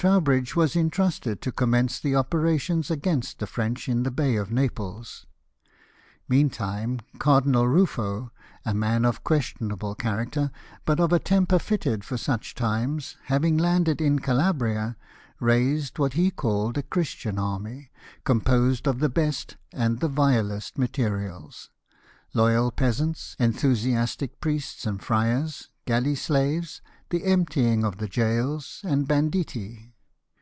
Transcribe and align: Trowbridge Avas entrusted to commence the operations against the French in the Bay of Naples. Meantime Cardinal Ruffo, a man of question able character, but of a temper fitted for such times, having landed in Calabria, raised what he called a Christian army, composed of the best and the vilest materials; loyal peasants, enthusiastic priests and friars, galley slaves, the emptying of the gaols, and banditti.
Trowbridge 0.00 0.52
Avas 0.54 0.76
entrusted 0.80 1.42
to 1.42 1.52
commence 1.52 2.00
the 2.00 2.16
operations 2.16 2.90
against 2.90 3.38
the 3.38 3.46
French 3.46 3.86
in 3.86 4.02
the 4.02 4.10
Bay 4.10 4.34
of 4.36 4.50
Naples. 4.50 5.26
Meantime 6.26 7.00
Cardinal 7.18 7.68
Ruffo, 7.68 8.32
a 8.64 8.72
man 8.72 9.04
of 9.04 9.22
question 9.24 9.70
able 9.70 9.94
character, 9.94 10.50
but 10.86 11.00
of 11.00 11.12
a 11.12 11.18
temper 11.18 11.58
fitted 11.58 12.02
for 12.02 12.16
such 12.16 12.54
times, 12.54 13.16
having 13.24 13.58
landed 13.58 14.00
in 14.00 14.20
Calabria, 14.20 14.96
raised 15.38 15.98
what 15.98 16.14
he 16.14 16.30
called 16.30 16.78
a 16.78 16.82
Christian 16.82 17.38
army, 17.38 17.90
composed 18.24 18.86
of 18.88 19.00
the 19.00 19.10
best 19.10 19.58
and 19.70 20.00
the 20.00 20.08
vilest 20.08 20.78
materials; 20.78 21.68
loyal 22.32 22.70
peasants, 22.70 23.36
enthusiastic 23.38 24.40
priests 24.40 24.86
and 24.86 25.02
friars, 25.02 25.68
galley 25.84 26.14
slaves, 26.14 26.80
the 27.10 27.24
emptying 27.24 27.82
of 27.82 27.96
the 27.98 28.06
gaols, 28.08 28.80
and 28.84 29.08
banditti. 29.08 29.88